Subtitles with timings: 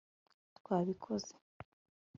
[0.57, 1.33] twabikoze